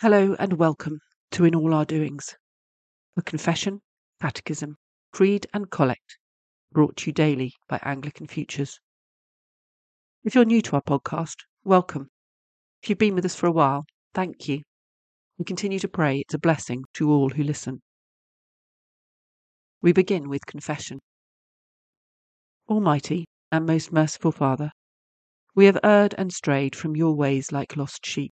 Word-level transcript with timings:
Hello 0.00 0.34
and 0.38 0.54
welcome 0.54 0.98
to 1.32 1.44
In 1.44 1.54
All 1.54 1.74
Our 1.74 1.84
Doings, 1.84 2.34
a 3.18 3.22
confession, 3.22 3.82
catechism, 4.18 4.78
creed, 5.12 5.46
and 5.52 5.70
collect 5.70 6.16
brought 6.72 6.96
to 6.96 7.08
you 7.10 7.12
daily 7.12 7.52
by 7.68 7.78
Anglican 7.82 8.26
Futures. 8.26 8.80
If 10.24 10.34
you're 10.34 10.46
new 10.46 10.62
to 10.62 10.76
our 10.76 10.80
podcast, 10.80 11.36
welcome. 11.64 12.08
If 12.82 12.88
you've 12.88 12.96
been 12.96 13.14
with 13.14 13.26
us 13.26 13.34
for 13.34 13.46
a 13.46 13.52
while, 13.52 13.84
thank 14.14 14.48
you. 14.48 14.62
We 15.36 15.44
continue 15.44 15.78
to 15.80 15.88
pray 15.88 16.20
it's 16.20 16.32
a 16.32 16.38
blessing 16.38 16.84
to 16.94 17.10
all 17.10 17.28
who 17.28 17.42
listen. 17.42 17.82
We 19.82 19.92
begin 19.92 20.30
with 20.30 20.46
confession. 20.46 21.00
Almighty 22.70 23.26
and 23.52 23.66
most 23.66 23.92
merciful 23.92 24.32
Father, 24.32 24.70
we 25.54 25.66
have 25.66 25.78
erred 25.84 26.14
and 26.16 26.32
strayed 26.32 26.74
from 26.74 26.96
your 26.96 27.14
ways 27.14 27.52
like 27.52 27.76
lost 27.76 28.06
sheep. 28.06 28.32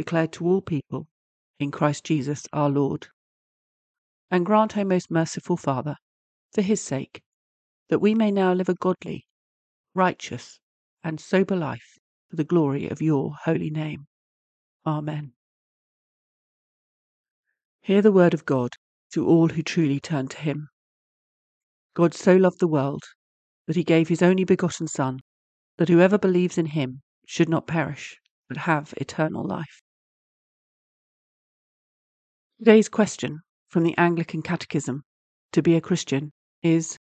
declared 0.00 0.32
to 0.32 0.46
all 0.46 0.62
people 0.62 1.06
in 1.58 1.70
Christ 1.70 2.04
Jesus 2.04 2.46
our 2.54 2.70
Lord. 2.70 3.08
And 4.30 4.46
grant, 4.46 4.78
O 4.78 4.82
most 4.82 5.10
merciful 5.10 5.58
Father, 5.58 5.96
for 6.54 6.62
his 6.62 6.80
sake, 6.80 7.20
that 7.90 7.98
we 7.98 8.14
may 8.14 8.30
now 8.30 8.54
live 8.54 8.70
a 8.70 8.74
godly, 8.76 9.26
righteous, 9.94 10.58
and 11.04 11.20
sober 11.20 11.54
life 11.54 11.98
for 12.30 12.36
the 12.36 12.44
glory 12.44 12.88
of 12.88 13.02
your 13.02 13.34
holy 13.44 13.68
name. 13.68 14.06
Amen. 14.86 15.34
Hear 17.82 18.00
the 18.00 18.10
word 18.10 18.32
of 18.32 18.46
God 18.46 18.70
to 19.12 19.28
all 19.28 19.48
who 19.48 19.62
truly 19.62 20.00
turn 20.00 20.28
to 20.28 20.38
him. 20.38 20.70
God 21.92 22.14
so 22.14 22.36
loved 22.36 22.60
the 22.60 22.66
world 22.66 23.02
that 23.66 23.76
he 23.76 23.84
gave 23.84 24.08
his 24.08 24.22
only 24.22 24.44
begotten 24.44 24.88
Son, 24.88 25.20
that 25.76 25.90
whoever 25.90 26.16
believes 26.16 26.56
in 26.56 26.66
him 26.66 27.02
should 27.26 27.50
not 27.50 27.66
perish, 27.66 28.16
but 28.48 28.56
have 28.56 28.94
eternal 28.96 29.46
life. 29.46 29.82
Today's 32.62 32.90
question 32.90 33.40
from 33.70 33.84
the 33.84 33.96
Anglican 33.96 34.42
Catechism 34.42 35.02
to 35.52 35.62
be 35.62 35.76
a 35.76 35.80
Christian 35.80 36.30
is 36.62 36.98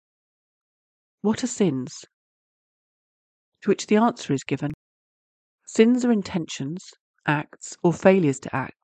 What 1.19 1.43
are 1.43 1.47
sins? 1.47 2.05
To 3.63 3.69
which 3.69 3.87
the 3.87 3.97
answer 3.97 4.31
is 4.31 4.45
given 4.45 4.71
Sins 5.67 6.05
are 6.05 6.13
intentions, 6.13 6.91
acts, 7.25 7.75
or 7.83 7.91
failures 7.91 8.39
to 8.39 8.55
act 8.55 8.77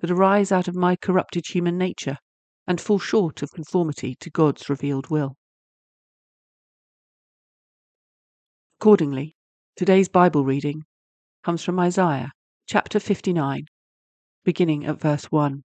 that 0.00 0.10
arise 0.10 0.50
out 0.50 0.68
of 0.68 0.74
my 0.74 0.96
corrupted 0.96 1.48
human 1.48 1.76
nature 1.76 2.16
and 2.66 2.80
fall 2.80 2.98
short 2.98 3.42
of 3.42 3.50
conformity 3.50 4.16
to 4.20 4.30
God's 4.30 4.70
revealed 4.70 5.10
will. 5.10 5.34
Accordingly, 8.80 9.36
today's 9.76 10.08
Bible 10.08 10.46
reading 10.46 10.84
comes 11.44 11.62
from 11.62 11.78
Isaiah 11.78 12.30
chapter 12.66 13.00
59, 13.00 13.66
beginning 14.44 14.86
at 14.86 14.98
verse 14.98 15.26
1. 15.26 15.62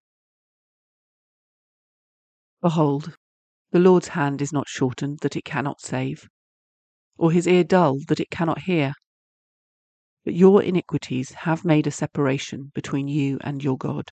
Behold, 2.62 3.16
the 3.72 3.80
Lord's 3.80 4.08
hand 4.08 4.40
is 4.40 4.52
not 4.52 4.68
shortened 4.68 5.18
that 5.18 5.34
it 5.34 5.44
cannot 5.44 5.80
save, 5.80 6.28
or 7.18 7.32
his 7.32 7.48
ear 7.48 7.64
dull 7.64 7.98
that 8.06 8.20
it 8.20 8.30
cannot 8.30 8.60
hear. 8.60 8.94
But 10.24 10.34
your 10.34 10.62
iniquities 10.62 11.32
have 11.32 11.64
made 11.64 11.88
a 11.88 11.90
separation 11.90 12.70
between 12.72 13.08
you 13.08 13.38
and 13.40 13.64
your 13.64 13.76
God, 13.76 14.12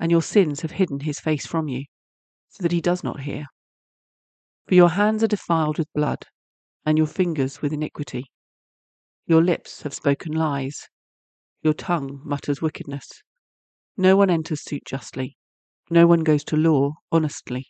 and 0.00 0.10
your 0.10 0.22
sins 0.22 0.62
have 0.62 0.72
hidden 0.72 1.00
his 1.00 1.20
face 1.20 1.46
from 1.46 1.68
you, 1.68 1.84
so 2.48 2.62
that 2.64 2.72
he 2.72 2.80
does 2.80 3.04
not 3.04 3.20
hear. 3.20 3.46
For 4.66 4.74
your 4.74 4.90
hands 4.90 5.22
are 5.22 5.28
defiled 5.28 5.78
with 5.78 5.92
blood, 5.94 6.26
and 6.84 6.98
your 6.98 7.06
fingers 7.06 7.62
with 7.62 7.72
iniquity. 7.72 8.24
Your 9.26 9.44
lips 9.44 9.82
have 9.82 9.94
spoken 9.94 10.32
lies, 10.32 10.88
your 11.62 11.74
tongue 11.74 12.20
mutters 12.24 12.60
wickedness. 12.60 13.22
No 13.96 14.16
one 14.16 14.28
enters 14.28 14.64
suit 14.64 14.84
justly, 14.84 15.37
no 15.90 16.06
one 16.06 16.20
goes 16.20 16.44
to 16.44 16.56
law 16.56 16.94
honestly. 17.10 17.66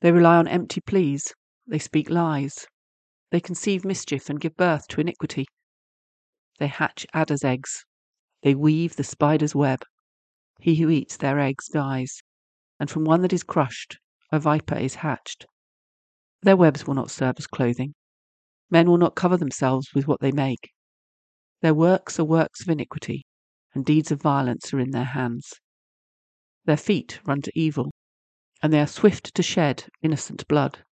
They 0.00 0.12
rely 0.12 0.36
on 0.36 0.48
empty 0.48 0.80
pleas. 0.80 1.34
They 1.66 1.78
speak 1.78 2.08
lies. 2.08 2.66
They 3.30 3.40
conceive 3.40 3.84
mischief 3.84 4.30
and 4.30 4.40
give 4.40 4.56
birth 4.56 4.88
to 4.88 5.00
iniquity. 5.00 5.46
They 6.58 6.68
hatch 6.68 7.06
adders' 7.12 7.44
eggs. 7.44 7.84
They 8.42 8.54
weave 8.54 8.96
the 8.96 9.04
spider's 9.04 9.54
web. 9.54 9.82
He 10.60 10.76
who 10.76 10.90
eats 10.90 11.16
their 11.16 11.38
eggs 11.38 11.68
dies, 11.68 12.22
and 12.80 12.90
from 12.90 13.04
one 13.04 13.22
that 13.22 13.32
is 13.32 13.42
crushed 13.42 13.98
a 14.30 14.38
viper 14.38 14.76
is 14.76 14.96
hatched. 14.96 15.46
Their 16.42 16.56
webs 16.56 16.86
will 16.86 16.94
not 16.94 17.10
serve 17.10 17.36
as 17.38 17.46
clothing. 17.46 17.94
Men 18.70 18.88
will 18.88 18.98
not 18.98 19.14
cover 19.14 19.36
themselves 19.36 19.88
with 19.94 20.06
what 20.06 20.20
they 20.20 20.32
make. 20.32 20.70
Their 21.62 21.74
works 21.74 22.20
are 22.20 22.24
works 22.24 22.60
of 22.60 22.68
iniquity, 22.68 23.24
and 23.74 23.84
deeds 23.84 24.12
of 24.12 24.20
violence 24.20 24.72
are 24.72 24.80
in 24.80 24.90
their 24.90 25.04
hands. 25.04 25.54
Their 26.68 26.76
feet 26.76 27.18
run 27.24 27.40
to 27.40 27.58
evil, 27.58 27.90
and 28.62 28.70
they 28.70 28.80
are 28.80 28.86
swift 28.86 29.34
to 29.34 29.42
shed 29.42 29.86
innocent 30.02 30.46
blood. 30.48 30.84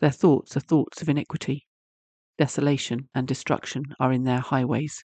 Their 0.00 0.10
thoughts 0.10 0.54
are 0.58 0.60
thoughts 0.60 1.00
of 1.00 1.08
iniquity. 1.08 1.66
Desolation 2.36 3.08
and 3.14 3.26
destruction 3.26 3.94
are 3.98 4.12
in 4.12 4.24
their 4.24 4.40
highways. 4.40 5.04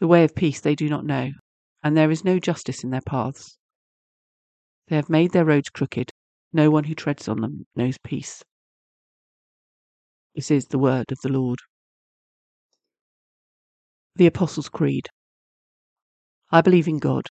The 0.00 0.06
way 0.06 0.22
of 0.22 0.34
peace 0.34 0.60
they 0.60 0.74
do 0.74 0.90
not 0.90 1.06
know, 1.06 1.30
and 1.82 1.96
there 1.96 2.10
is 2.10 2.26
no 2.26 2.38
justice 2.38 2.84
in 2.84 2.90
their 2.90 3.00
paths. 3.00 3.56
They 4.88 4.96
have 4.96 5.08
made 5.08 5.32
their 5.32 5.46
roads 5.46 5.70
crooked. 5.70 6.10
No 6.52 6.70
one 6.70 6.84
who 6.84 6.94
treads 6.94 7.26
on 7.26 7.40
them 7.40 7.66
knows 7.74 7.96
peace. 7.96 8.42
This 10.34 10.50
is 10.50 10.66
the 10.66 10.78
word 10.78 11.10
of 11.10 11.20
the 11.22 11.32
Lord. 11.32 11.60
The 14.16 14.26
Apostles' 14.26 14.68
Creed. 14.68 15.08
I 16.52 16.60
believe 16.60 16.86
in 16.86 16.98
God 16.98 17.30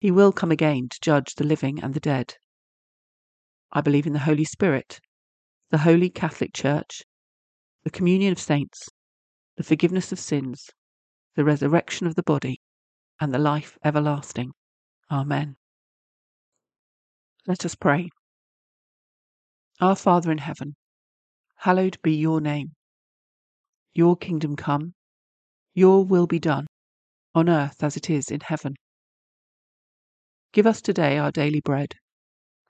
He 0.00 0.10
will 0.10 0.32
come 0.32 0.52
again 0.52 0.88
to 0.88 1.00
judge 1.00 1.34
the 1.34 1.44
living 1.44 1.82
and 1.82 1.92
the 1.92 2.00
dead. 2.00 2.36
I 3.72 3.80
believe 3.80 4.06
in 4.06 4.12
the 4.12 4.20
Holy 4.20 4.44
Spirit, 4.44 5.00
the 5.70 5.78
Holy 5.78 6.08
Catholic 6.08 6.54
Church, 6.54 7.02
the 7.82 7.90
communion 7.90 8.32
of 8.32 8.38
saints, 8.38 8.88
the 9.56 9.64
forgiveness 9.64 10.12
of 10.12 10.20
sins, 10.20 10.70
the 11.34 11.44
resurrection 11.44 12.06
of 12.06 12.14
the 12.14 12.22
body, 12.22 12.60
and 13.20 13.34
the 13.34 13.38
life 13.38 13.76
everlasting. 13.84 14.52
Amen. 15.10 15.56
Let 17.46 17.64
us 17.64 17.74
pray. 17.74 18.08
Our 19.80 19.96
Father 19.96 20.30
in 20.30 20.38
heaven, 20.38 20.76
hallowed 21.56 21.98
be 22.02 22.14
your 22.14 22.40
name. 22.40 22.72
Your 23.94 24.16
kingdom 24.16 24.54
come, 24.54 24.94
your 25.74 26.04
will 26.04 26.26
be 26.26 26.38
done, 26.38 26.66
on 27.34 27.48
earth 27.48 27.82
as 27.82 27.96
it 27.96 28.08
is 28.10 28.30
in 28.30 28.40
heaven. 28.40 28.74
Give 30.52 30.66
us 30.66 30.80
today 30.80 31.18
our 31.18 31.30
daily 31.30 31.60
bread, 31.60 31.94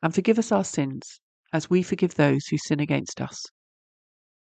and 0.02 0.14
forgive 0.14 0.38
us 0.38 0.50
our 0.50 0.64
sins, 0.64 1.20
as 1.52 1.70
we 1.70 1.82
forgive 1.82 2.14
those 2.14 2.46
who 2.46 2.58
sin 2.58 2.80
against 2.80 3.20
us. 3.20 3.44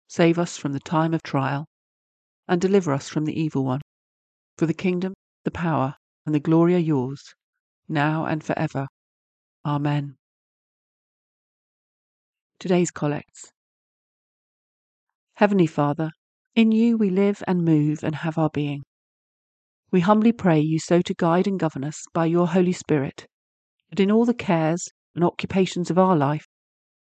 Save 0.08 0.40
us 0.40 0.58
from 0.58 0.72
the 0.72 0.80
time 0.80 1.14
of 1.14 1.22
trial, 1.22 1.66
and 2.48 2.62
deliver 2.62 2.94
us 2.94 3.10
from 3.10 3.26
the 3.26 3.38
evil 3.40 3.66
one. 3.66 3.82
For 4.58 4.66
the 4.66 4.74
kingdom, 4.74 5.14
the 5.44 5.52
power, 5.52 5.96
and 6.26 6.34
the 6.34 6.40
glory 6.40 6.76
are 6.76 6.80
yours, 6.80 7.34
now 7.90 8.26
and 8.26 8.44
for 8.44 8.58
ever. 8.58 8.88
Amen. 9.66 10.16
Today's 12.60 12.92
Collects 12.92 13.52
Heavenly 15.36 15.68
Father, 15.68 16.12
in 16.56 16.72
you 16.72 16.98
we 16.98 17.10
live 17.10 17.44
and 17.46 17.66
move 17.66 18.02
and 18.02 18.16
have 18.16 18.38
our 18.38 18.50
being. 18.50 18.84
We 19.96 20.02
humbly 20.02 20.34
pray 20.34 20.60
you 20.60 20.78
so 20.78 21.02
to 21.02 21.14
guide 21.14 21.48
and 21.48 21.58
govern 21.58 21.86
us 21.86 22.04
by 22.14 22.26
your 22.26 22.50
Holy 22.50 22.74
Spirit, 22.74 23.28
that 23.92 24.00
in 24.02 24.12
all 24.12 24.26
the 24.26 24.34
cares 24.34 24.90
and 25.16 25.24
occupations 25.24 25.90
of 25.90 25.98
our 25.98 26.18
life 26.18 26.46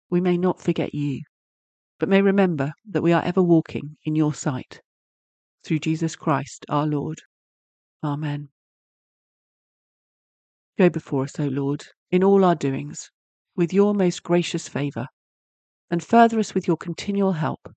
we 0.08 0.20
may 0.20 0.38
not 0.38 0.60
forget 0.60 0.94
you, 0.94 1.22
but 1.98 2.08
may 2.08 2.22
remember 2.22 2.70
that 2.88 3.02
we 3.02 3.12
are 3.12 3.24
ever 3.24 3.42
walking 3.42 3.96
in 4.04 4.14
your 4.14 4.32
sight. 4.32 4.80
Through 5.64 5.80
Jesus 5.80 6.14
Christ 6.14 6.64
our 6.68 6.86
Lord. 6.86 7.18
Amen. 8.04 8.50
Go 10.78 10.88
before 10.88 11.24
us, 11.24 11.40
O 11.40 11.46
Lord, 11.48 11.84
in 12.12 12.22
all 12.22 12.44
our 12.44 12.54
doings, 12.54 13.10
with 13.56 13.72
your 13.72 13.94
most 13.94 14.22
gracious 14.22 14.68
favour, 14.68 15.08
and 15.90 16.04
further 16.04 16.38
us 16.38 16.54
with 16.54 16.68
your 16.68 16.76
continual 16.76 17.32
help, 17.32 17.68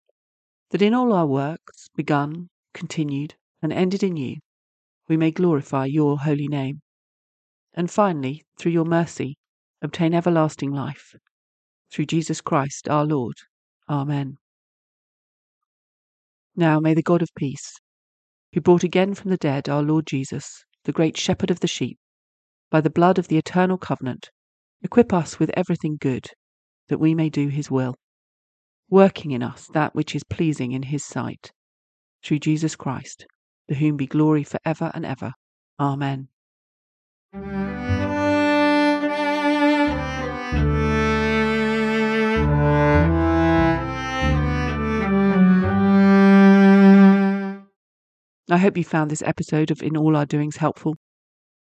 that 0.69 0.83
in 0.83 0.93
all 0.93 1.11
our 1.13 1.25
works, 1.25 1.87
begun, 1.95 2.49
continued, 2.75 3.33
and 3.63 3.73
ended 3.73 4.03
in 4.03 4.15
you, 4.15 4.35
we 5.09 5.17
may 5.17 5.31
glorify 5.31 5.85
your 5.85 6.19
holy 6.19 6.47
name, 6.47 6.79
and 7.73 7.89
finally, 7.89 8.43
through 8.57 8.71
your 8.71 8.85
mercy, 8.85 9.35
obtain 9.81 10.13
everlasting 10.13 10.71
life. 10.71 11.15
Through 11.91 12.05
Jesus 12.05 12.39
Christ 12.39 12.87
our 12.87 13.05
Lord. 13.05 13.35
Amen. 13.89 14.37
Now 16.55 16.79
may 16.79 16.93
the 16.93 17.01
God 17.01 17.23
of 17.23 17.29
peace, 17.35 17.73
who 18.53 18.61
brought 18.61 18.83
again 18.83 19.15
from 19.15 19.31
the 19.31 19.37
dead 19.37 19.67
our 19.67 19.81
Lord 19.81 20.05
Jesus, 20.05 20.63
the 20.83 20.91
great 20.91 21.17
shepherd 21.17 21.49
of 21.49 21.59
the 21.59 21.67
sheep, 21.67 21.97
by 22.69 22.79
the 22.79 22.89
blood 22.91 23.17
of 23.17 23.27
the 23.27 23.37
eternal 23.37 23.79
covenant, 23.79 24.29
equip 24.83 25.11
us 25.11 25.39
with 25.39 25.49
everything 25.55 25.97
good, 25.99 26.27
that 26.87 26.99
we 26.99 27.15
may 27.15 27.29
do 27.29 27.47
his 27.47 27.71
will, 27.71 27.95
working 28.89 29.31
in 29.31 29.41
us 29.41 29.67
that 29.73 29.95
which 29.95 30.15
is 30.15 30.23
pleasing 30.23 30.71
in 30.71 30.83
his 30.83 31.03
sight. 31.03 31.51
Through 32.23 32.39
Jesus 32.39 32.75
Christ, 32.75 33.25
to 33.69 33.75
whom 33.75 33.95
be 33.95 34.07
glory 34.07 34.43
for 34.43 34.59
ever 34.65 34.91
and 34.93 35.05
ever. 35.05 35.33
Amen. 35.79 36.27
I 48.51 48.57
hope 48.57 48.75
you 48.75 48.83
found 48.83 49.11
this 49.11 49.21
episode 49.21 49.69
of 49.69 49.83
In 49.83 49.95
All 49.95 50.17
Our 50.17 50.25
Doings 50.25 50.57
helpful. 50.57 50.95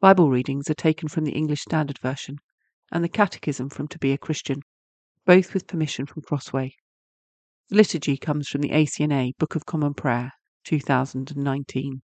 Bible 0.01 0.30
readings 0.30 0.69
are 0.69 0.74
taken 0.74 1.07
from 1.07 1.24
the 1.24 1.31
English 1.31 1.62
Standard 1.62 2.00
Version 2.00 2.40
and 2.92 3.04
the 3.04 3.10
Catechism 3.10 3.69
from 3.69 3.88
To 3.88 4.00
Be 4.00 4.12
a 4.12 4.18
Christian, 4.18 4.62
both 5.25 5.54
with 5.54 5.66
permission 5.66 6.06
from 6.06 6.24
Crossway. 6.24 6.75
The 7.69 7.78
liturgy 7.78 8.18
comes 8.18 8.50
from 8.50 8.62
the 8.62 8.72
ACNA 8.72 9.38
Book 9.38 9.56
of 9.56 9.66
Common 9.66 9.94
Prayer, 9.94 10.34
2019. 10.66 12.01